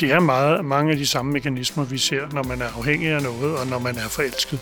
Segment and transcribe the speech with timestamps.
[0.00, 3.22] Det er meget, mange af de samme mekanismer, vi ser, når man er afhængig af
[3.22, 4.58] noget, og når man er forelsket.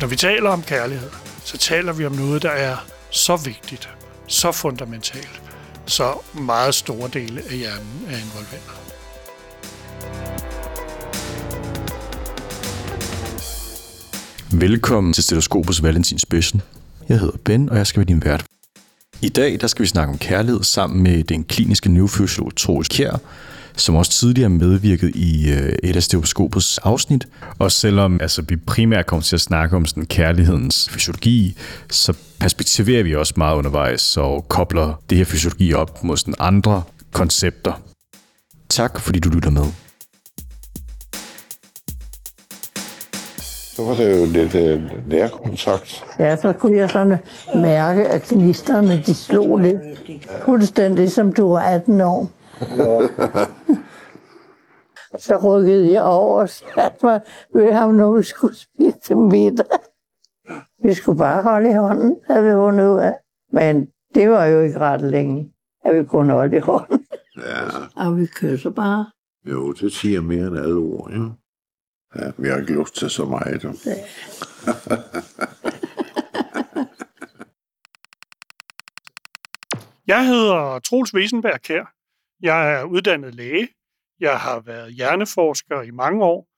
[0.00, 1.10] Når vi taler om kærlighed,
[1.44, 2.76] så taler vi om noget, der er
[3.10, 3.88] så vigtigt,
[4.26, 5.42] så fundamentalt,
[5.86, 8.78] så meget store dele af hjernen er involveret.
[14.52, 16.62] Velkommen til Stetoskopets Valentins Special.
[17.08, 18.44] Jeg hedder Ben, og jeg skal være din vært.
[19.24, 23.20] I dag der skal vi snakke om kærlighed sammen med den kliniske neurofysiolog Troels Kjær,
[23.76, 27.28] som også tidligere medvirket i øh, et af Stetoskopus afsnit.
[27.58, 31.56] Og selvom altså, vi primært kommer til at snakke om sådan, kærlighedens fysiologi,
[31.90, 36.82] så perspektiverer vi også meget undervejs og kobler det her fysiologi op mod sådan andre
[37.12, 37.82] koncepter.
[38.68, 39.81] Tak fordi du lytter med.
[43.76, 46.04] Så var det jo lidt øh, nærkontakt.
[46.18, 47.18] Ja, så kunne jeg sådan
[47.54, 49.80] mærke, at knisterne de slog lidt.
[50.44, 52.30] Fuldstændig som du var 18 år.
[55.18, 57.20] så rykkede jeg over og satte mig
[57.54, 59.66] ved ham, når vi skulle spise middag.
[60.84, 63.14] Vi skulle bare holde i hånden, havde vi fundet ud af.
[63.52, 65.52] Men det var jo ikke ret længe,
[65.84, 67.06] at vi kunne holde i hånden.
[67.36, 69.06] Ja, Og vi kysser bare.
[69.50, 71.16] jo, det siger mere end alle ord, ja.
[72.16, 73.64] Ja, vi har ikke lyst til så meget.
[73.64, 73.72] jo.
[80.06, 81.94] Jeg hedder Troels Wiesenberg Kær.
[82.40, 83.68] Jeg er uddannet læge.
[84.20, 86.48] Jeg har været hjerneforsker i mange år,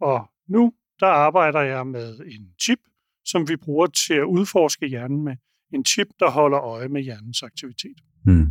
[0.00, 2.78] og nu der arbejder jeg med en chip,
[3.24, 5.36] som vi bruger til at udforske hjernen med.
[5.74, 7.96] En chip, der holder øje med hjernens aktivitet.
[8.24, 8.46] Hmm.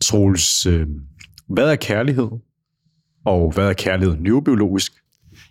[0.00, 0.86] Troels, øh,
[1.46, 2.30] hvad er kærlighed?
[3.24, 4.92] Og hvad er kærlighed neurobiologisk?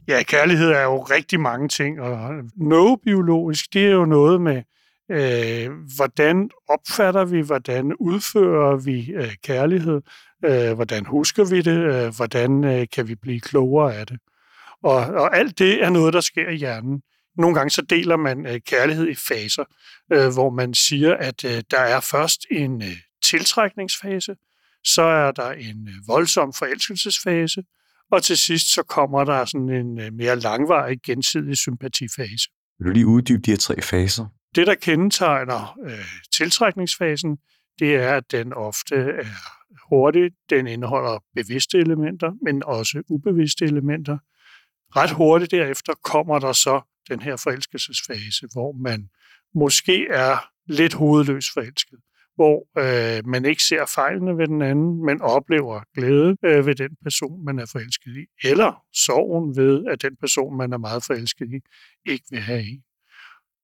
[0.07, 4.63] Ja, kærlighed er jo rigtig mange ting, og neurobiologisk, det er jo noget med,
[5.11, 10.01] øh, hvordan opfatter vi, hvordan udfører vi øh, kærlighed,
[10.45, 14.19] øh, hvordan husker vi det, øh, hvordan øh, kan vi blive klogere af det.
[14.83, 17.01] Og, og alt det er noget, der sker i hjernen.
[17.37, 19.63] Nogle gange så deler man øh, kærlighed i faser,
[20.13, 24.35] øh, hvor man siger, at øh, der er først en øh, tiltrækningsfase,
[24.83, 27.63] så er der en øh, voldsom forelskelsesfase,
[28.11, 32.49] og til sidst så kommer der sådan en øh, mere langvarig gensidig sympatifase.
[32.79, 34.25] Vil du lige uddybe de her tre faser?
[34.55, 37.37] Det, der kendetegner øh, tiltrækningsfasen,
[37.79, 39.25] det er, at den ofte er
[39.89, 40.31] hurtig.
[40.49, 44.17] Den indeholder bevidste elementer, men også ubevidste elementer.
[44.95, 49.09] Ret hurtigt derefter kommer der så den her forelskelsesfase, hvor man
[49.55, 50.37] måske er
[50.67, 51.99] lidt hovedløs forelsket,
[52.37, 56.95] hvor øh, man ikke ser fejlene ved den anden, men oplever glæde øh, ved den
[57.03, 61.47] person, man er forelsket i, eller sorgen ved, at den person, man er meget forelsket
[61.53, 61.59] i,
[62.11, 62.83] ikke vil have en.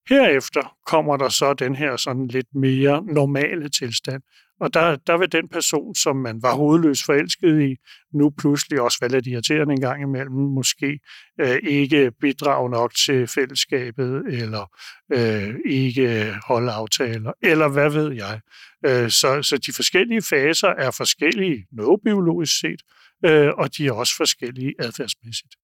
[0.08, 4.22] Herefter kommer der så den her sådan lidt mere normale tilstand,
[4.60, 7.76] og der, der vil den person, som man var hovedløs forelsket i,
[8.14, 10.98] nu pludselig også være lidt irriterende en gang imellem, måske
[11.40, 14.70] øh, ikke bidrage nok til fællesskabet, eller
[15.12, 18.40] øh, ikke holde aftaler, eller hvad ved jeg.
[18.86, 22.80] Øh, så, så de forskellige faser er forskellige neurobiologisk set,
[23.24, 25.54] øh, og de er også forskellige adfærdsmæssigt.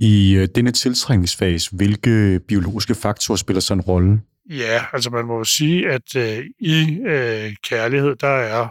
[0.00, 4.20] I øh, denne tiltrækningsfase, hvilke biologiske faktorer spiller så en rolle?
[4.48, 8.68] Ja, altså man må jo sige, at øh, i øh, kærlighed, der er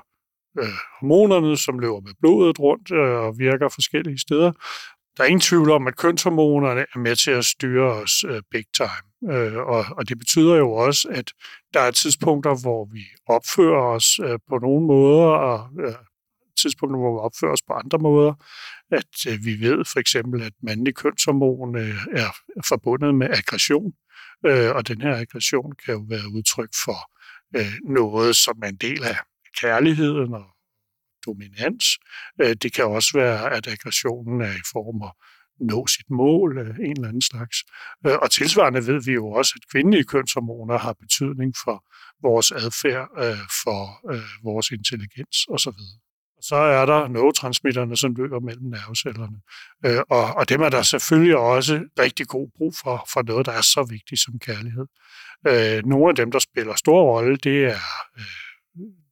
[0.60, 4.52] øh, hormonerne, som løber med blodet rundt øh, og virker forskellige steder.
[5.18, 8.66] Der er ingen tvivl om, at kønshormonerne er med til at styre os øh, big
[8.74, 9.34] time.
[9.34, 11.32] Øh, og, og det betyder jo også, at
[11.74, 15.94] der er tidspunkter, hvor vi opfører os øh, på nogle måder, og øh,
[16.62, 18.34] tidspunkter, hvor vi opfører os på andre måder.
[18.92, 22.30] At øh, vi ved for eksempel, at mandlig kønshormon øh, er
[22.68, 23.94] forbundet med aggression.
[24.46, 27.12] Øh, og den her aggression kan jo være udtryk for
[27.56, 29.18] øh, noget, som er en del af
[29.62, 30.46] kærligheden og
[31.26, 31.86] dominans.
[32.42, 35.12] Øh, det kan også være, at aggressionen er i form af
[35.60, 37.58] nå sit mål, øh, en eller anden slags.
[38.08, 41.86] Øh, og tilsvarende ved vi jo også, at kvindelige kønshormoner har betydning for
[42.22, 43.80] vores adfærd, øh, for
[44.44, 45.80] vores intelligens osv.
[46.38, 49.38] Og så er der neurotransmitterne, som løber mellem nervecellerne.
[49.86, 53.52] Øh, og, og dem er der selvfølgelig også rigtig god brug for, for noget, der
[53.52, 54.86] er så vigtigt som kærlighed.
[55.48, 57.82] Øh, nogle af dem, der spiller stor rolle, det er
[58.18, 58.24] øh,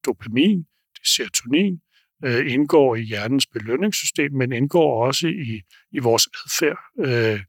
[0.05, 0.57] dopamin,
[0.93, 1.79] det er serotonin,
[2.25, 5.61] øh, indgår i hjernens belønningssystem, men indgår også i,
[5.91, 6.79] i vores adfærd.
[6.99, 7.39] Øh,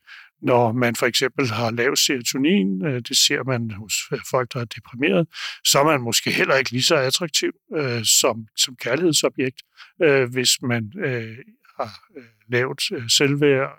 [0.43, 4.61] når man for eksempel har lav serotonin, øh, det ser man hos øh, folk, der
[4.61, 5.27] er deprimeret,
[5.65, 9.63] så er man måske heller ikke lige så attraktiv øh, som, som kærlighedsobjekt,
[10.03, 11.37] øh, hvis man øh,
[11.81, 13.71] har øh, lavt selvværd,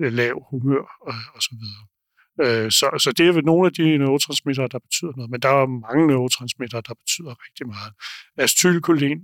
[0.00, 1.84] øh, lav humør og, og så videre.
[2.42, 5.48] Øh, så, så det er vel nogle af de neurotransmittere, der betyder noget, men der
[5.48, 7.92] er mange neurotransmittere, der betyder rigtig meget.
[8.36, 9.20] Acetylkolin,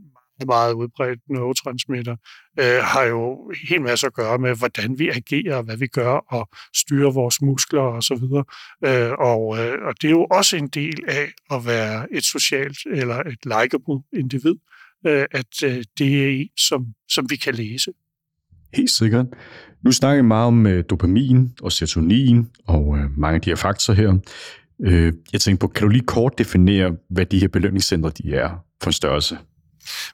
[0.46, 2.16] meget udbredt neurotransmitter,
[2.60, 6.48] øh, har jo helt masse at gøre med, hvordan vi agerer, hvad vi gør, og
[6.76, 8.44] styrer vores muskler og så videre.
[8.84, 12.78] Øh, og, øh, og det er jo også en del af at være et socialt
[12.92, 14.54] eller et likeable individ,
[15.06, 17.92] øh, at øh, det er en, som, som vi kan læse.
[18.74, 19.26] Helt sikkert.
[19.84, 23.56] Nu snakker vi meget om øh, dopamin og serotonin og øh, mange af de her
[23.56, 24.18] faktorer her.
[24.84, 28.64] Øh, jeg tænker på, kan du lige kort definere, hvad de her belønningscentre de er
[28.82, 29.38] for en størrelse?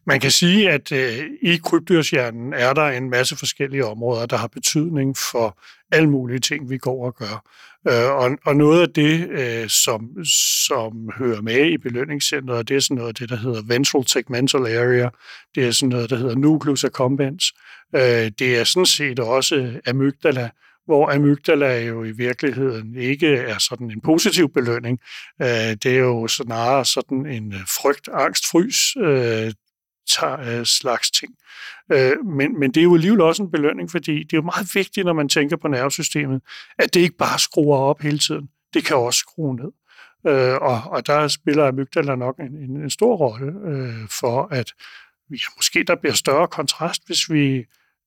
[0.06, 4.46] Man kan sige, at øh, i krybdyrshjernen er der en masse forskellige områder, der har
[4.46, 5.58] betydning for
[5.92, 7.42] alle mulige ting, vi går og gør.
[7.88, 10.24] Øh, og, og noget af det, øh, som,
[10.66, 14.60] som hører med i belønningscentret, det er sådan noget af det, der hedder ventral tegmental
[14.60, 15.10] area.
[15.54, 17.52] Det er sådan noget, der hedder nucleus accumbens.
[17.94, 20.50] Øh, det er sådan set også amygdala,
[20.86, 25.00] hvor amygdala jo i virkeligheden ikke er sådan en positiv belønning.
[25.42, 29.52] Øh, det er jo snarere sådan en øh, frygt, angst, frys øh,
[30.64, 31.34] slags ting.
[32.24, 35.04] Men, men det er jo alligevel også en belønning, fordi det er jo meget vigtigt,
[35.04, 36.42] når man tænker på nervesystemet,
[36.78, 38.48] at det ikke bare skruer op hele tiden.
[38.74, 39.72] Det kan også skrue ned.
[40.60, 43.52] Og, og der spiller amygdala nok en, en, en stor rolle
[44.20, 44.72] for, at
[45.30, 47.64] ja, måske der bliver større kontrast, hvis vi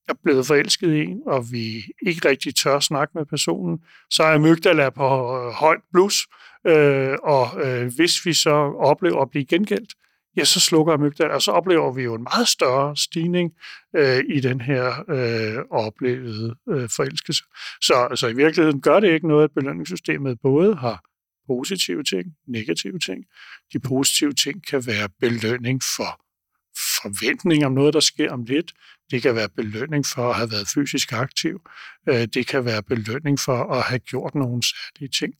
[0.08, 3.78] er blevet forelsket i en, og vi ikke rigtig tør snakke med personen,
[4.10, 6.26] så er amygdala på øh, højt blus,
[6.66, 9.94] øh, og øh, hvis vi så oplever at blive gengældt,
[10.36, 13.52] ja, så slukker amygdala, og så oplever vi jo en meget større stigning
[13.96, 17.44] øh, i den her øh, oplevede øh, forelskelse.
[17.82, 21.04] Så altså, i virkeligheden gør det ikke noget, at belønningssystemet både har
[21.46, 23.24] positive ting, negative ting.
[23.72, 26.29] De positive ting kan være belønning for
[26.76, 28.72] forventning om noget, der sker om lidt.
[29.10, 31.60] Det kan være belønning for at have været fysisk aktiv.
[32.08, 35.34] Øh, det kan være belønning for at have gjort nogle særlige ting.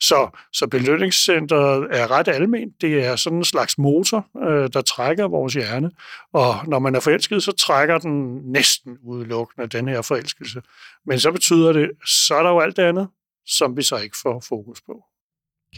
[0.00, 2.80] Så, så belønningscenteret er ret alment.
[2.80, 5.90] Det er sådan en slags motor, øh, der trækker vores hjerne.
[6.32, 10.62] Og når man er forelsket, så trækker den næsten udelukkende den her forelskelse.
[11.06, 13.08] Men så betyder det, så er der jo alt det andet,
[13.46, 15.04] som vi så ikke får fokus på.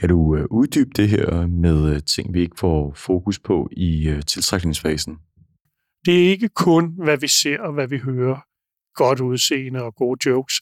[0.01, 4.09] Kan du øh, uddybe det her med øh, ting, vi ikke får fokus på i
[4.09, 5.19] øh, tiltrækningsfasen?
[6.07, 8.37] Det er ikke kun, hvad vi ser og hvad vi hører.
[8.95, 10.55] Godt udseende og gode jokes.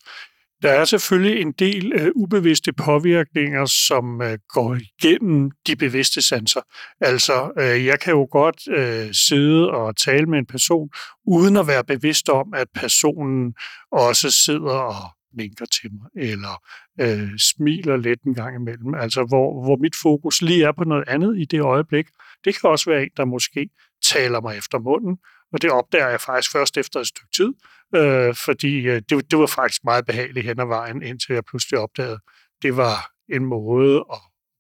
[0.62, 6.60] Der er selvfølgelig en del øh, ubevidste påvirkninger, som øh, går igennem de bevidste sanser.
[7.00, 10.88] Altså, øh, jeg kan jo godt øh, sidde og tale med en person,
[11.26, 13.54] uden at være bevidst om, at personen
[13.92, 16.62] også sidder og vinker til mig, eller
[17.00, 18.94] øh, smiler lidt en gang imellem.
[18.94, 22.06] Altså, hvor, hvor mit fokus lige er på noget andet i det øjeblik.
[22.44, 23.68] Det kan også være en, der måske
[24.02, 25.18] taler mig efter munden,
[25.52, 27.52] og det opdager jeg faktisk først efter et stykke tid,
[27.94, 31.78] øh, fordi øh, det, det var faktisk meget behageligt hen ad vejen, indtil jeg pludselig
[31.78, 32.18] opdagede,
[32.62, 34.18] det var en måde at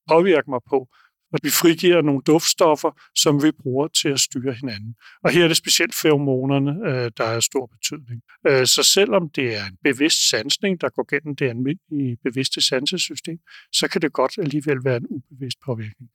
[0.08, 0.88] påvirke mig på,
[1.32, 4.94] og vi frigiver nogle duftstoffer, som vi bruger til at styre hinanden.
[5.24, 8.22] Og her er det specielt feromonerne, øh, der er stor betydning.
[8.46, 13.38] Øh, så selvom det er en bevidst sansning, der går gennem det almindelige bevidste sansesystem,
[13.72, 16.10] så kan det godt alligevel være en ubevidst påvirkning.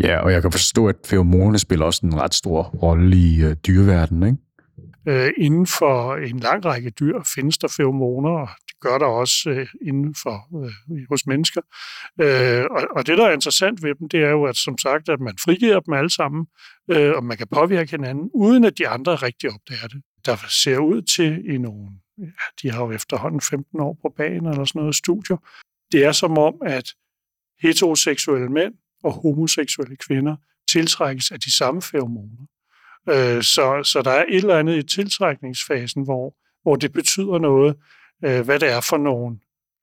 [0.00, 3.56] Ja, og jeg kan forstå, at feromonerne spiller også en ret stor rolle i øh,
[3.66, 4.45] dyreverdenen, ikke?
[5.08, 9.50] Øh, inden for en lang række dyr findes der feromoner, og det gør der også
[9.50, 11.60] øh, inden for øh, hos mennesker.
[12.20, 15.08] Øh, og, og det, der er interessant ved dem, det er jo, at som sagt,
[15.08, 16.46] at man frigiver dem alle sammen,
[16.90, 20.02] øh, og man kan påvirke hinanden, uden at de andre rigtig opdager det.
[20.26, 22.24] Der ser ud til i nogle, ja,
[22.62, 25.36] de har jo efterhånden 15 år på banen eller sådan noget studier,
[25.92, 26.84] det er som om, at
[27.62, 30.36] heteroseksuelle mænd og homoseksuelle kvinder
[30.68, 32.46] tiltrækkes af de samme feromoner.
[33.08, 37.76] Øh, så, så der er et eller andet i tiltrækningsfasen, hvor, hvor det betyder noget,
[38.24, 39.38] øh, hvad det er for nogle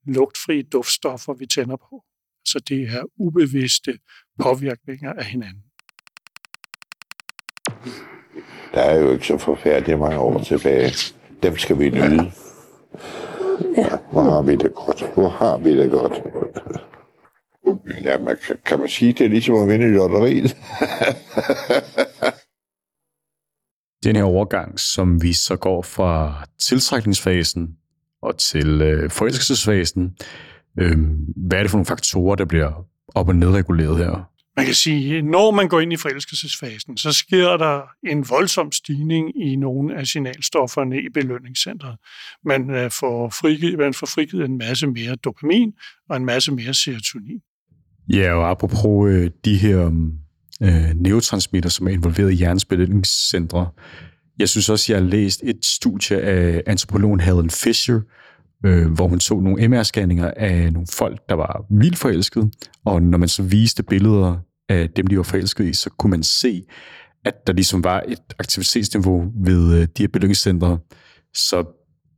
[0.08, 2.04] lugtfri duftstoffer, vi tænder på.
[2.46, 3.98] Så det er ubevidste
[4.42, 5.64] påvirkninger af hinanden.
[8.74, 10.92] Der er jo ikke så forfærdeligt mange år tilbage.
[11.44, 12.32] Dem skal vi nyde.
[13.78, 13.98] Ja.
[14.12, 15.14] Hvor har vi det godt.
[15.14, 16.14] Hvor har vi det godt.
[18.04, 20.58] Ja, man, kan, kan man sige, det er ligesom at vinde i lotteriet?
[24.04, 27.68] Den her overgang, som vi så går fra tiltrækningsfasen
[28.22, 30.16] og til øh, forelskelsesfasen,
[30.80, 30.98] øh,
[31.36, 34.30] hvad er det for nogle faktorer, der bliver op- og nedreguleret her?
[34.58, 39.46] Man kan sige, når man går ind i forelskelsesfasen, så sker der en voldsom stigning
[39.46, 41.98] i nogle af signalstofferne i belønningscentret.
[42.46, 45.74] Man øh, får frigivet, man får frigivet en masse mere dopamin
[46.10, 47.42] og en masse mere serotonin.
[48.10, 50.12] Ja, og apropos øh, de her
[50.62, 53.70] øh, neurotransmitter, som er involveret i hjernens belønningscentre,
[54.40, 58.00] jeg synes også, jeg har læst et studie af antropologen Helen Fisher,
[58.66, 62.52] øh, hvor hun så nogle MR-scanninger af nogle folk, der var vildt forelskede,
[62.86, 64.38] og når man så viste billeder
[64.70, 66.64] af dem, de var forelskede i, så kunne man se,
[67.26, 70.80] at der ligesom var et aktivitetsniveau ved øh, de her belønningscentre,
[71.34, 71.66] så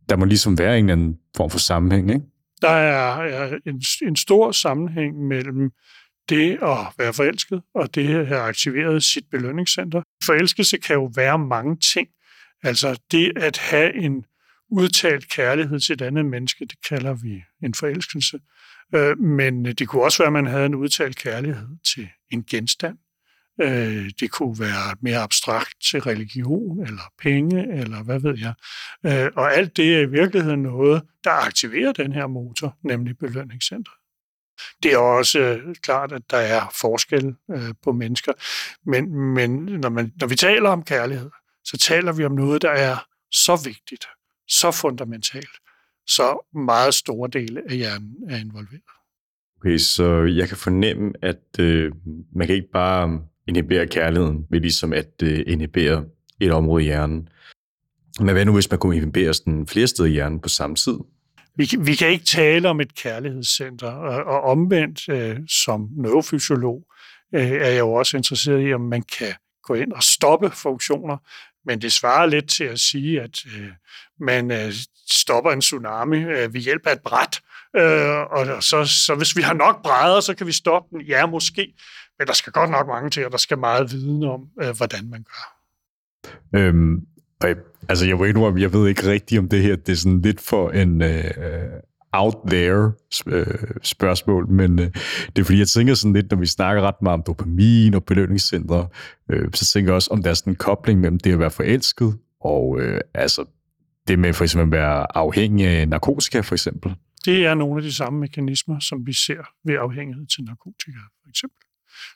[0.10, 2.26] der må ligesom være en eller anden form for sammenhæng, ikke?
[2.62, 5.72] Der er, er en, en stor sammenhæng mellem
[6.30, 10.02] det at være forelsket og det at have aktiveret sit belønningscenter.
[10.26, 12.08] Forelskelse kan jo være mange ting.
[12.64, 14.26] Altså det at have en
[14.72, 18.40] udtalt kærlighed til et andet menneske, det kalder vi en forelskelse.
[18.96, 22.98] Øh, men det kunne også være, at man havde en udtalt kærlighed til en genstand.
[23.62, 28.54] Øh, det kunne være mere abstrakt til religion eller penge, eller hvad ved jeg.
[29.06, 34.05] Øh, og alt det er i virkeligheden noget, der aktiverer den her motor, nemlig belønningscentret.
[34.84, 38.34] Det er også øh, klart, at der er forskel øh, på mennesker.
[38.86, 41.30] Men, men når, man, når vi taler om kærlighed,
[41.64, 42.98] så taler vi om noget, der er
[43.32, 44.06] så vigtigt,
[44.48, 45.56] så fundamentalt,
[46.08, 48.82] så meget store dele af hjernen er involveret.
[49.60, 51.92] Okay, så jeg kan fornemme, at øh,
[52.36, 56.06] man kan ikke bare inhibere kærligheden ved ligesom at øh, inhibere
[56.40, 57.30] et område i hjernen.
[58.20, 60.98] Men hvad nu, hvis man kunne inhibere sådan flere steder i hjernen på samme tid?
[61.58, 66.86] Vi, vi kan ikke tale om et kærlighedscenter, og, og omvendt øh, som neurofysiolog
[67.36, 69.34] øh, er jeg jo også interesseret i, om man kan
[69.64, 71.18] gå ind og stoppe funktioner,
[71.66, 73.70] men det svarer lidt til at sige, at øh,
[74.20, 74.74] man øh,
[75.10, 77.42] stopper en tsunami øh, ved hjælp af et bræt.
[77.76, 81.06] Øh, og så, så hvis vi har nok brædder, så kan vi stoppe den.
[81.06, 81.74] Ja, måske.
[82.20, 85.10] Men der skal godt nok mange til, og der skal meget viden om, øh, hvordan
[85.10, 85.56] man gør.
[86.60, 87.08] Øhm,
[87.42, 87.50] og,
[87.90, 90.22] altså, jeg ved ikke om jeg ved ikke rigtigt, om det her det er sådan
[90.22, 91.82] lidt for en øh, øh
[92.16, 92.92] out there
[93.28, 93.46] øh,
[93.84, 94.92] spørgsmål, men øh,
[95.36, 98.04] det er fordi, jeg tænker sådan lidt, når vi snakker ret meget om dopamin og
[98.04, 98.88] belønningscentre,
[99.32, 101.52] øh, så tænker jeg også, om der er sådan en kobling mellem det at være
[101.52, 103.46] forelsket og øh, altså
[104.08, 106.96] det med for eksempel at være afhængig af narkotika for eksempel.
[107.26, 111.30] Det er nogle af de samme mekanismer, som vi ser ved afhængighed til narkotika for
[111.30, 111.65] eksempel.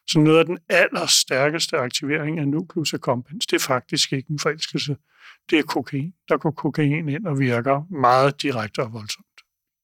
[0.07, 4.98] Så noget af den allerstærkeste aktivering af nucleus accumbens, det er faktisk ikke en forelskelse.
[5.50, 6.13] Det er kokain.
[6.29, 9.25] Der går kokain ind og virker meget direkte og voldsomt.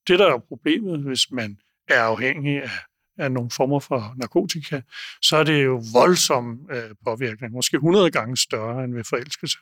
[0.08, 2.70] Det, der er problemet, hvis man er afhængig af,
[3.18, 4.82] af nogle former for narkotika,
[5.22, 9.58] så er det jo voldsom øh, påvirkning, måske 100 gange større end ved forelskelse.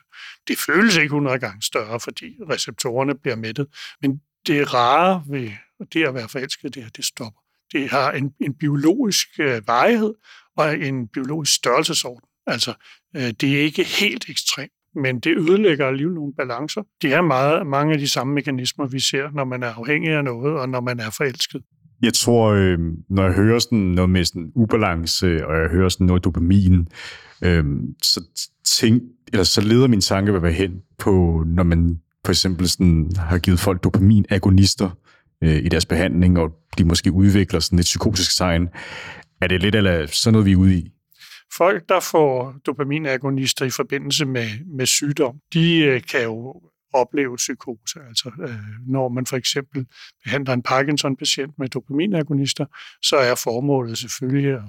[0.48, 3.66] Det føles ikke 100 gange større, fordi receptorerne bliver mættet,
[4.02, 5.50] men det rare ved
[5.92, 7.43] det at være forelsket, det er, at det stopper.
[7.72, 10.14] Det har en, en biologisk øh, varighed
[10.56, 12.28] og en biologisk størrelsesorden.
[12.46, 12.74] Altså,
[13.16, 16.82] øh, det er ikke helt ekstremt men det ødelægger alligevel nogle balancer.
[17.02, 20.24] Det er meget, mange af de samme mekanismer, vi ser, når man er afhængig af
[20.24, 21.62] noget, og når man er forelsket.
[22.02, 22.78] Jeg tror, øh,
[23.10, 26.88] når jeg hører sådan noget med sådan ubalance, og jeg hører sådan noget dopamin,
[27.42, 27.64] øh,
[28.02, 28.20] så,
[28.64, 29.02] tænk,
[29.32, 33.60] eller så leder min tanke hvad hen på, når man for eksempel sådan, har givet
[33.60, 34.90] folk dopaminagonister
[35.44, 38.68] øh, i deres behandling, og de måske udvikler sådan et psykotisk tegn.
[39.40, 40.90] Er det lidt eller sådan noget, vi er ude i?
[41.56, 48.00] Folk, der får dopaminagonister i forbindelse med, med sygdom, de øh, kan jo opleve psykose.
[48.08, 48.54] Altså, øh,
[48.86, 49.86] når man for eksempel
[50.24, 52.66] behandler en Parkinson-patient med dopaminagonister,
[53.02, 54.62] så er formålet selvfølgelig at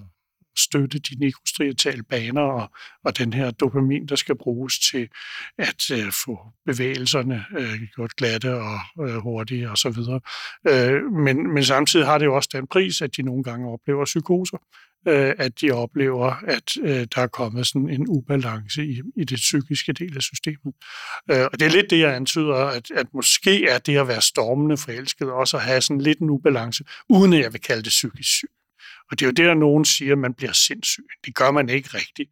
[0.58, 2.70] støtte de nikrostriatale baner og,
[3.04, 5.10] og den her dopamin, der skal bruges til
[5.58, 9.88] at øh, få bevægelserne øh, gjort glatte og øh, hurtige osv.
[9.88, 10.22] Og
[10.68, 14.06] øh, men, men samtidig har det jo også den pris, at de nogle gange oplever
[14.06, 14.58] psykoser
[15.08, 19.36] øh, at de oplever, at øh, der er kommet sådan en ubalance i, i det
[19.36, 20.74] psykiske del af systemet.
[21.32, 24.22] Øh, og det er lidt det, jeg antyder, at, at måske er det at være
[24.22, 27.90] stormende forelsket også at have sådan lidt en ubalance, uden at jeg vil kalde det
[27.90, 28.50] psykisk syg.
[29.12, 31.06] Og det er jo der, nogen siger, at man bliver sindssyg.
[31.26, 32.30] Det gør man ikke rigtigt.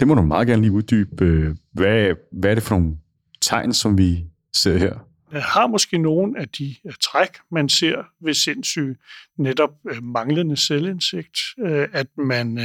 [0.00, 1.56] Det må du meget gerne lige uddybe.
[1.72, 2.96] Hvad, hvad er det for nogle
[3.40, 5.10] tegn, som vi ser her?
[5.32, 8.96] har måske nogle af de træk, man ser ved sindssyge,
[9.38, 12.64] netop uh, manglende selvindsigt, uh, at man uh,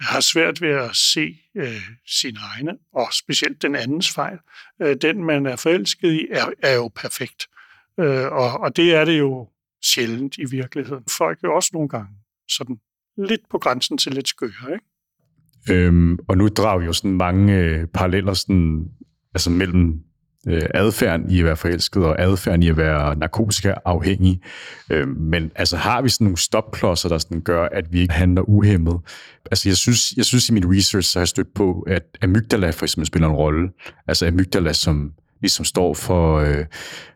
[0.00, 1.64] har svært ved at se uh,
[2.06, 4.38] sine egne, og specielt den andens fejl.
[4.84, 7.46] Uh, den, man er forelsket i, er, er jo perfekt.
[7.98, 9.48] Uh, og, og det er det jo
[9.84, 11.04] sjældent i virkeligheden.
[11.18, 12.08] Folk er jo også nogle gange
[12.48, 12.76] sådan
[13.18, 14.84] lidt på grænsen til lidt skøre, ikke?
[15.70, 18.84] Øhm, og nu drager jo sådan mange øh, paralleller sådan,
[19.34, 20.00] altså mellem
[20.48, 24.40] øh, adfærden i at være forelsket og adfærden i at være narkotikaafhængig.
[24.90, 28.42] Øh, men altså har vi sådan nogle stopklodser, der sådan gør, at vi ikke handler
[28.42, 29.00] uhemmet?
[29.50, 32.70] Altså jeg synes, jeg synes i min research, så har jeg stødt på, at amygdala
[32.70, 33.70] for eksempel spiller en rolle.
[34.08, 36.64] Altså amygdala, som ligesom står for, øh,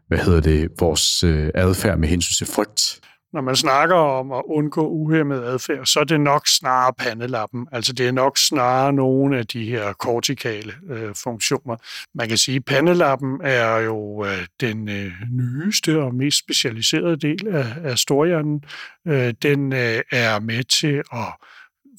[0.09, 3.01] hvad hedder det, vores øh, adfærd med hensyn til frygt
[3.33, 7.69] når man snakker om at undgå uhemmet adfærd, så er det nok snarere pandelappen.
[7.73, 11.77] Altså det er nok snarere nogle af de her kortikale øh, funktioner.
[12.15, 17.49] Man kan sige, at pandelappen er jo øh, den øh, nyeste og mest specialiserede del
[17.49, 18.65] af, af storhjernen.
[19.07, 21.35] Øh, den øh, er med til at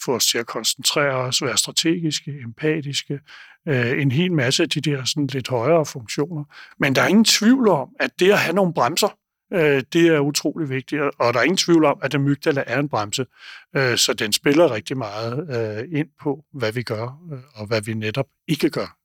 [0.05, 3.19] få os til at koncentrere os, være strategiske, empatiske,
[3.67, 6.43] øh, en hel masse af de der sådan lidt højere funktioner.
[6.79, 9.07] Men der er ingen tvivl om, at det at have nogle bremser,
[9.54, 12.89] øh, det er utrolig vigtigt, og der er ingen tvivl om, at amygdala er en
[12.89, 13.25] bremse,
[13.75, 17.82] øh, så den spiller rigtig meget øh, ind på, hvad vi gør, øh, og hvad
[17.82, 18.98] vi netop ikke gør.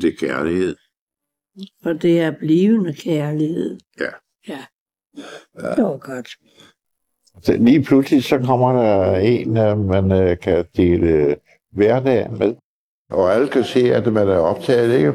[0.00, 0.76] Det er kærlighed.
[1.84, 3.78] Og det er blivende kærlighed.
[4.00, 4.10] Ja.
[4.48, 4.64] Ja.
[5.76, 6.28] Det var godt.
[7.42, 11.36] Så lige pludselig så kommer der en, øh, man kan dele
[11.72, 12.54] hverdagen med.
[13.10, 15.14] Og alle kan se, at man er optaget, ikke?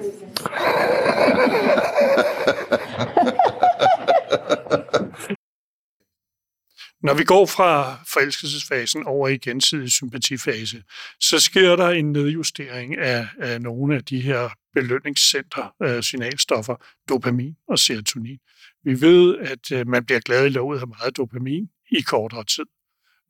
[7.03, 10.83] Når vi går fra forelskelsesfasen over i gensidig sympatifase,
[11.19, 16.75] så sker der en nedjustering af, af nogle af de her belønningscenter, øh, signalstoffer,
[17.09, 18.39] dopamin og serotonin.
[18.83, 22.65] Vi ved, at øh, man bliver glad i lovet af meget dopamin i kortere tid.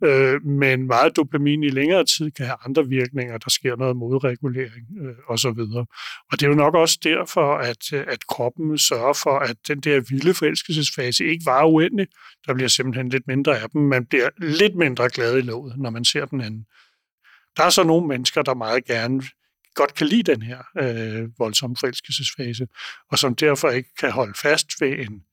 [0.03, 3.37] Øh, men meget dopamin i længere tid kan have andre virkninger.
[3.37, 5.59] Der sker noget modregulering øh, osv.
[6.31, 9.79] Og det er jo nok også derfor, at, øh, at kroppen sørger for, at den
[9.79, 12.07] der vilde forelskelsesfase ikke var uendelig.
[12.47, 13.81] Der bliver simpelthen lidt mindre af dem.
[13.81, 16.65] Man bliver lidt mindre glad i låget, når man ser den anden.
[17.57, 19.23] Der er så nogle mennesker, der meget gerne
[19.75, 22.67] godt kan lide den her øh, voldsomme forelskelsesfase,
[23.11, 25.23] og som derfor ikke kan holde fast ved en,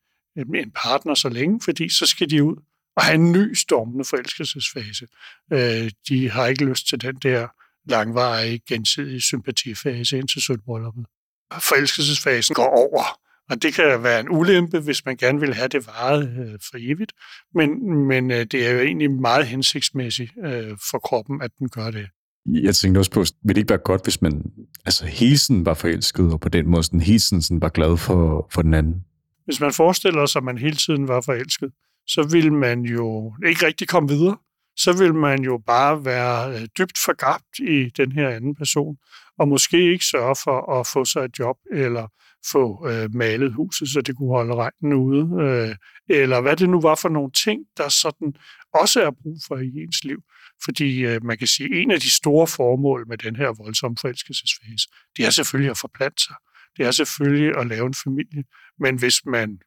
[0.54, 2.56] en partner så længe, fordi så skal de ud
[2.96, 5.06] og have en ny stormende forelskelsesfase.
[5.52, 7.48] Øh, de har ikke lyst til den der
[7.90, 11.06] langvarige, gensidige sympatifase ind til sølvbrylluppet.
[11.52, 13.04] Forelskelsesfasen går over,
[13.50, 16.76] og det kan være en ulempe, hvis man gerne vil have det varet øh, for
[16.78, 17.12] evigt,
[17.54, 21.90] men, men øh, det er jo egentlig meget hensigtsmæssigt øh, for kroppen, at den gør
[21.90, 22.08] det.
[22.46, 24.42] Jeg tænkte også på, vil det ikke være godt, hvis man
[24.84, 27.96] altså, hele tiden var forelsket, og på den måde sådan, hele tiden sådan, var glad
[27.96, 29.04] for, for den anden?
[29.44, 31.70] Hvis man forestiller sig, at man hele tiden var forelsket,
[32.06, 34.36] så vil man jo ikke rigtig komme videre.
[34.76, 38.96] Så vil man jo bare være øh, dybt forgabt i den her anden person,
[39.38, 42.06] og måske ikke sørge for at få sig et job, eller
[42.52, 45.76] få øh, malet huset, så det kunne holde regnen ude, øh,
[46.08, 48.34] eller hvad det nu var for nogle ting, der sådan
[48.74, 50.22] også er brug for i ens liv.
[50.64, 53.96] Fordi øh, man kan sige, at en af de store formål med den her voldsomme
[54.00, 56.36] forelskelsesfase, det er selvfølgelig at forplante sig.
[56.76, 58.44] Det er selvfølgelig at lave en familie.
[58.78, 59.58] Men hvis man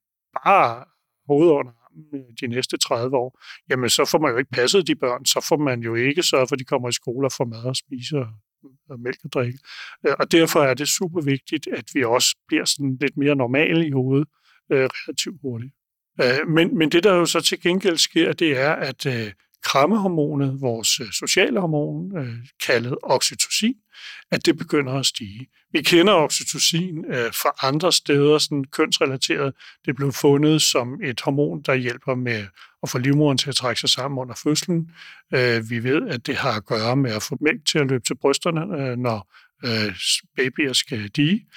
[0.44, 0.84] bare
[1.28, 1.72] hovedet under
[2.14, 5.46] Øh, de næste 30 år, jamen så får man jo ikke passet de børn, så
[5.50, 7.76] får man jo ikke sørget for, at de kommer i skole og får mad og
[7.76, 8.26] spiser
[8.90, 9.60] og mælk og drikke.
[10.08, 13.88] Øh, og derfor er det super vigtigt, at vi også bliver sådan lidt mere normale
[13.88, 14.28] i hovedet
[14.72, 15.74] øh, relativt hurtigt.
[16.22, 19.32] Øh, men, men det, der jo så til gengæld sker, det er, at øh,
[19.64, 22.34] krammehormonet, vores øh, sociale hormon, øh,
[22.66, 23.76] kaldet oxytocin,
[24.32, 25.48] at det begynder at stige.
[25.72, 29.54] Vi kender oxytocin øh, fra andre steder, sådan kønsrelateret.
[29.86, 32.46] Det blev fundet som et hormon, der hjælper med
[32.84, 34.92] at få livmoderen til at trække sig sammen under fødslen.
[35.34, 38.04] Øh, vi ved, at det har at gøre med at få mælk til at løbe
[38.04, 39.34] til brysterne, øh, når
[39.66, 39.96] øh,
[40.38, 41.48] babyer skal dige.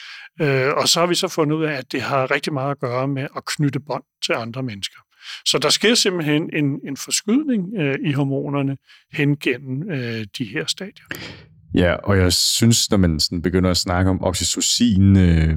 [0.40, 2.80] Øh, og så har vi så fundet ud af, at det har rigtig meget at
[2.80, 4.98] gøre med at knytte bånd til andre mennesker.
[5.44, 8.76] Så der sker simpelthen en, en forskydning øh, i hormonerne
[9.12, 11.04] hen gennem øh, de her stadier.
[11.74, 15.56] Ja, og jeg synes, når man sådan begynder at snakke om oxytocin, øh,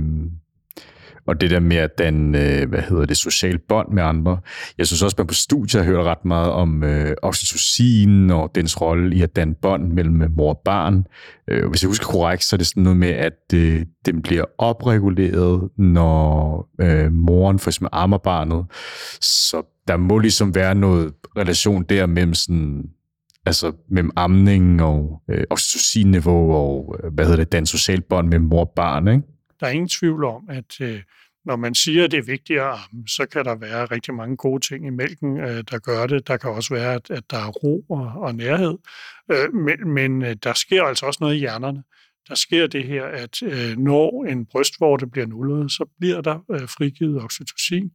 [1.28, 4.38] og det der med at den, øh, hvad hedder det, social bånd med andre.
[4.78, 8.52] Jeg synes også, at man på studiet har hørt ret meget om øh, oxytocin og
[8.56, 11.06] dens rolle i at danne bånd mellem øh, mor og barn.
[11.48, 14.46] Øh, hvis jeg husker korrekt, så er det sådan noget med, at øh, den bliver
[14.58, 18.66] opreguleret, når øh, moren for eksempel ammer barnet.
[19.22, 22.84] Så der må ligesom være noget relation der mellem sådan
[23.46, 28.40] altså mellem amning og øh, oxytocin-niveau og, øh, hvad hedder det, den social bånd med
[28.40, 29.35] mor og barn, ikke?
[29.60, 31.02] Der er ingen tvivl om, at øh,
[31.46, 34.38] når man siger, at det er vigtigt at amme, så kan der være rigtig mange
[34.38, 36.28] gode ting i mælken, øh, der gør det.
[36.28, 38.78] Der kan også være, at, der er ro og, og nærhed.
[39.32, 41.84] Øh, men men øh, der sker altså også noget i hjernerne.
[42.28, 43.42] Der sker det her, at
[43.78, 47.92] når en brystvorte bliver nullet, så bliver der frigivet oxytocin.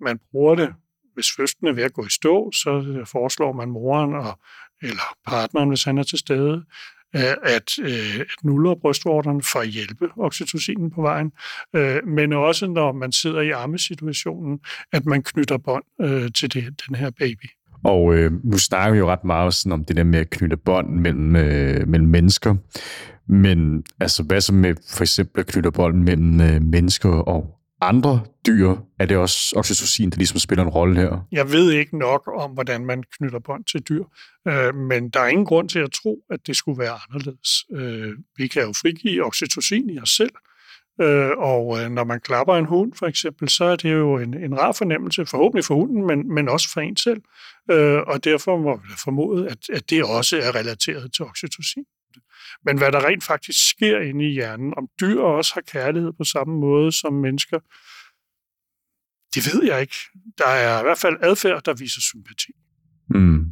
[0.00, 0.74] Man bruger det,
[1.14, 4.38] hvis fødslen er ved at gå i stå, så foreslår man moren og,
[4.82, 6.64] eller partneren, hvis han er til stede,
[7.12, 11.32] at, øh, at nuller brystvorterne for at hjælpe oxytocinen på vejen,
[11.76, 14.58] øh, men også når man sidder i armesituationen,
[14.92, 17.46] at man knytter bånd øh, til det, den her baby.
[17.84, 20.56] Og øh, nu snakker vi jo ret meget sådan om det der med at knytte
[20.56, 22.54] bånd mellem, øh, mellem mennesker.
[23.28, 28.20] Men altså, hvad så med for eksempel at knytte bånd mellem øh, mennesker og andre
[28.46, 28.76] dyr?
[28.98, 31.26] Er det også oxytocin, der ligesom spiller en rolle her?
[31.32, 34.04] Jeg ved ikke nok om, hvordan man knytter bånd til dyr,
[34.48, 37.50] øh, men der er ingen grund til at tro, at det skulle være anderledes.
[37.74, 40.32] Øh, vi kan jo frigive oxytocin i os selv,
[41.00, 44.34] Øh, og øh, når man klapper en hund, for eksempel, så er det jo en,
[44.34, 47.22] en rar fornemmelse, forhåbentlig for hunden, men, men også for en selv.
[47.70, 51.84] Øh, og derfor må vi formode, at, at det også er relateret til oxytocin.
[52.64, 56.24] Men hvad der rent faktisk sker inde i hjernen, om dyr også har kærlighed på
[56.24, 57.58] samme måde som mennesker,
[59.34, 59.96] det ved jeg ikke.
[60.38, 62.52] Der er i hvert fald adfærd, der viser sympati.
[63.10, 63.44] Mm.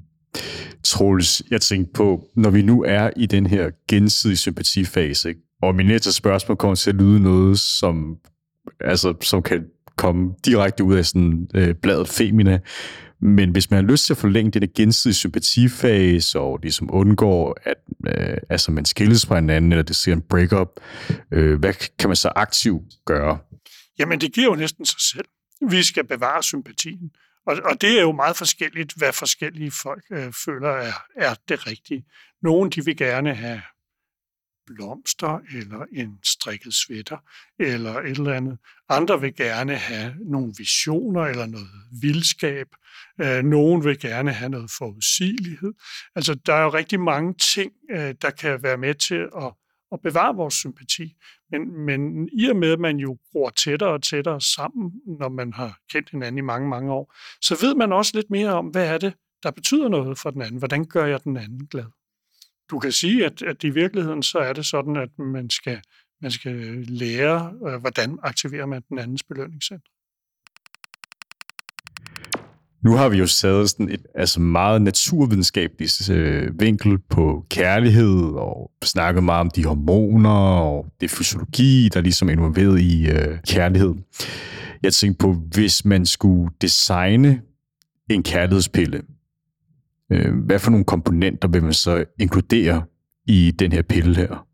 [0.85, 5.41] Troels, jeg tænkte på, når vi nu er i den her gensidige sympatifase, ikke?
[5.63, 8.17] og min næste spørgsmål kommer til at lyde noget, som,
[8.81, 12.59] altså, som kan komme direkte ud af sådan øh, bladet Femina,
[13.23, 17.77] men hvis man har lyst til at forlænge den gensidige sympatifase, og ligesom undgår, at
[18.07, 20.69] øh, altså man skilles fra hinanden, eller det ser en breakup,
[21.33, 23.39] øh, hvad kan man så aktivt gøre?
[23.99, 25.27] Jamen, det giver jo næsten sig selv.
[25.71, 27.11] Vi skal bevare sympatien.
[27.47, 31.67] Og, og det er jo meget forskelligt, hvad forskellige folk øh, føler er, er det
[31.67, 32.05] rigtige.
[32.43, 33.63] Nogle de vil gerne have
[34.75, 37.17] blomster, eller en strikket sweater,
[37.59, 38.59] eller et eller andet.
[38.89, 41.69] Andre vil gerne have nogle visioner, eller noget
[42.03, 42.67] vildskab.
[43.21, 45.73] Øh, nogen vil gerne have noget forudsigelighed.
[46.15, 49.53] Altså, der er jo rigtig mange ting, øh, der kan være med til at,
[49.93, 51.15] at bevare vores sympati.
[51.51, 55.53] Men, men i og med, at man jo gror tættere og tættere sammen, når man
[55.53, 58.95] har kendt hinanden i mange, mange år, så ved man også lidt mere om, hvad
[58.95, 60.59] er det, der betyder noget for den anden.
[60.59, 62.00] Hvordan gør jeg den anden glad?
[62.71, 65.81] Du kan sige, at, at i virkeligheden så er det sådan, at man skal,
[66.23, 66.53] man skal
[66.89, 69.91] lære, øh, hvordan aktiverer man den andens belønningscenter.
[72.85, 78.71] Nu har vi jo sat sådan et altså meget naturvidenskabeligt øh, vinkel på kærlighed, og
[78.85, 80.31] snakket meget om de hormoner,
[80.61, 83.95] og det fysiologi, der ligesom er involveret i øh, kærlighed.
[84.83, 87.43] Jeg tænkte på, hvis man skulle designe
[88.11, 89.03] en kærlighedspille,
[90.11, 92.85] Øh, hvad for nogle komponenter vil man så inkludere
[93.27, 94.47] i den her pille her?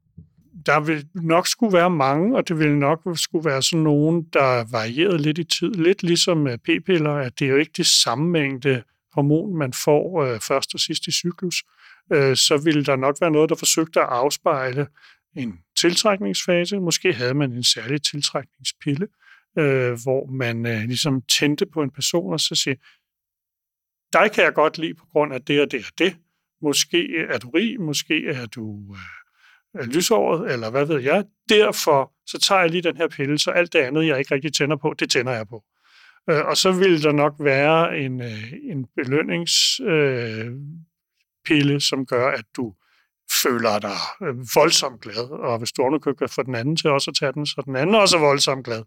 [0.66, 4.71] der vil nok skulle være mange, og det vil nok skulle være sådan nogen, der
[4.71, 5.75] varierede lidt i tid.
[5.75, 10.23] Lidt ligesom øh, p-piller, at det er jo ikke det samme mængde hormon, man får
[10.23, 11.64] øh, først og sidst i cyklus.
[12.12, 14.87] Øh, så ville der nok være noget, der forsøgte at afspejle
[15.37, 16.81] en tiltrækningsfase.
[16.81, 19.07] Måske havde man en særlig tiltrækningspille,
[19.59, 22.77] øh, hvor man øh, ligesom tændte på en person og så siger,
[24.20, 26.16] dig kan jeg godt lide på grund af det og det og det.
[26.62, 28.96] Måske er du rig, måske er du
[29.76, 31.24] øh, lysåret, eller hvad ved jeg.
[31.48, 34.52] Derfor så tager jeg lige den her pille, så alt det andet, jeg ikke rigtig
[34.52, 35.64] tænder på, det tænder jeg på.
[36.31, 42.44] Øh, og så vil der nok være en, øh, en belønningspille, øh, som gør, at
[42.57, 42.74] du
[43.46, 47.11] føler dig øh, voldsomt glad, og hvis du ovenikøbet kan få den anden til også
[47.11, 48.82] at tage den, så den anden også er voldsomt glad,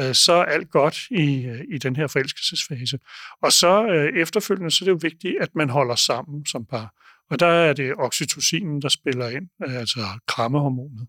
[0.00, 2.98] øh, så er alt godt i, øh, i den her forelskelsesfase.
[3.42, 3.84] Og så
[4.16, 6.94] efterfølgende, så er det jo vigtigt, at man holder sammen som par.
[7.30, 11.06] Og der er det oxytocinen, der spiller ind, altså krammehormonet.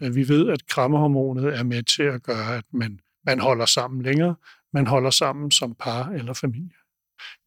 [0.00, 4.34] Vi ved, at krammehormonet er med til at gøre, at man, man holder sammen længere,
[4.72, 6.76] man holder sammen som par eller familie.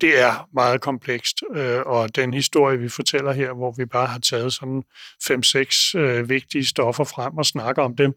[0.01, 4.19] Det er meget komplekst, øh, og den historie, vi fortæller her, hvor vi bare har
[4.19, 4.84] taget sådan
[5.27, 8.13] fem-seks øh, vigtige stoffer frem og snakker om dem,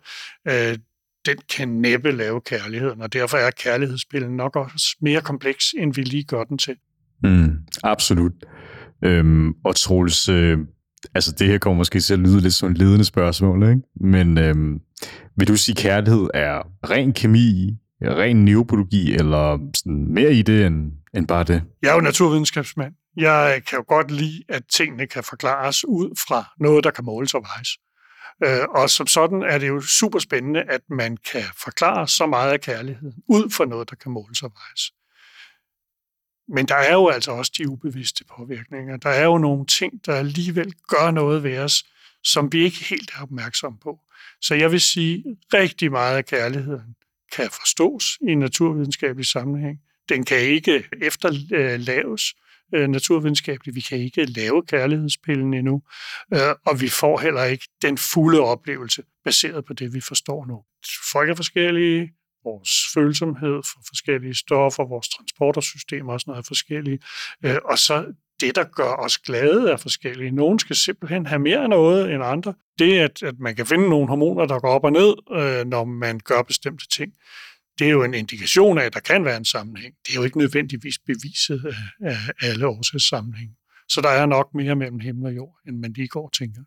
[0.49, 0.79] øh,
[1.27, 6.03] den kan næppe lave kærligheden, og derfor er kærlighedsspillet nok også mere kompleks, end vi
[6.03, 6.77] lige gør den til.
[7.23, 8.33] Mm, absolut.
[9.05, 10.59] Øhm, og Troels, øh,
[11.15, 13.81] altså det her kommer måske til at lyde lidt som en ledende spørgsmål, ikke?
[14.01, 14.81] men øhm,
[15.37, 20.67] vil du sige, at kærlighed er ren kemi, ren neurobiologi, eller sådan mere i det
[20.67, 21.63] end, end bare det?
[21.83, 22.95] Jeg er jo naturvidenskabsmand.
[23.17, 27.35] Jeg kan jo godt lide, at tingene kan forklares ud fra noget, der kan måles
[27.35, 27.69] og vejes.
[28.45, 32.53] Øh, og som sådan er det jo super spændende, at man kan forklare så meget
[32.53, 34.93] af kærligheden ud fra noget, der kan måles og vejes.
[36.49, 38.97] Men der er jo altså også de ubevidste påvirkninger.
[38.97, 41.85] Der er jo nogle ting, der alligevel gør noget ved os,
[42.25, 44.01] som vi ikke helt er opmærksomme på.
[44.41, 46.95] Så jeg vil sige, at rigtig meget af kærligheden
[47.37, 49.79] kan forstås i en naturvidenskabelig sammenhæng.
[50.09, 52.35] Den kan ikke efterlaves
[52.75, 53.75] øh, naturvidenskabeligt.
[53.75, 55.83] Vi kan ikke lave kærlighedspillen endnu,
[56.35, 60.63] øh, og vi får heller ikke den fulde oplevelse baseret på det, vi forstår nu.
[61.13, 62.13] Folk er forskellige,
[62.45, 66.99] vores følsomhed for forskellige stoffer, vores transportersystemer og sådan noget er forskellige.
[67.45, 68.07] Øh, og så
[68.41, 70.31] det, der gør os glade, er forskellige.
[70.31, 72.55] Nogle skal simpelthen have mere af noget end andre.
[72.79, 75.85] Det, at, at man kan finde nogle hormoner, der går op og ned, øh, når
[75.85, 77.13] man gør bestemte ting,
[77.79, 79.95] det er jo en indikation af, at der kan være en sammenhæng.
[80.07, 83.51] Det er jo ikke nødvendigvis beviset af, alle årsagssammenhæng.
[83.89, 86.63] Så der er nok mere mellem himmel og jord, end man lige går og tænker.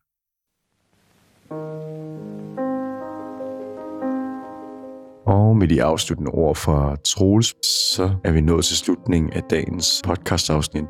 [5.25, 7.55] Og med de afsluttende ord fra Troels,
[7.95, 10.85] så er vi nået til slutningen af dagens podcastafsnit.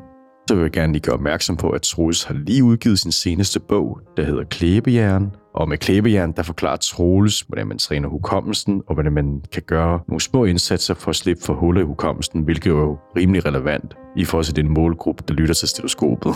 [0.48, 3.60] Så vil jeg gerne lige gøre opmærksom på, at Troels har lige udgivet sin seneste
[3.60, 5.30] bog, der hedder Klæbejern.
[5.54, 10.00] Og med Klæbejern, der forklarer Troels, hvordan man træner hukommelsen, og hvordan man kan gøre
[10.08, 13.96] nogle små indsatser for at slippe for huller i hukommelsen, hvilket er jo rimelig relevant
[14.16, 16.34] i forhold til den målgruppe, der lytter til stetoskopet.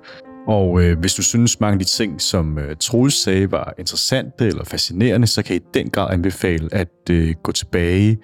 [0.58, 4.46] Og øh, hvis du synes, mange af de ting, som øh, Troels sagde, var interessante
[4.46, 8.18] eller fascinerende, så kan jeg i den grad anbefale at øh, gå tilbage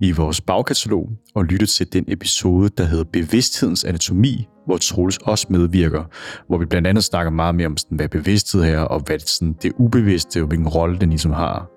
[0.00, 5.46] i vores bagkatalog og lytte til den episode, der hedder Bevidsthedens Anatomi, hvor Troels også
[5.50, 6.04] medvirker,
[6.48, 9.56] hvor vi blandt andet snakker meget mere om, sådan, hvad bevidsthed er, og hvad sådan,
[9.62, 11.70] det ubevidste, og hvilken rolle den ligesom har.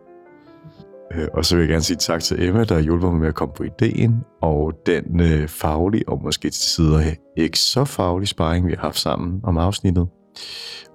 [1.15, 3.35] Øh, og så vil jeg gerne sige tak til Emma, der hjulpet mig med at
[3.35, 8.67] komme på ideen, og den øh, faglige, og måske til sider ikke så faglige sparring,
[8.67, 10.07] vi har haft sammen om afsnittet.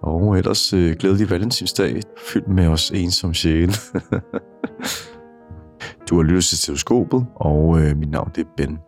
[0.02, 2.00] Og ellers øh, glædelig valentinsdag,
[2.32, 3.72] fyldt med os ensom sjæle.
[6.10, 8.87] du har lyttet til Teleskopet, og øh, mit navn det er Ben.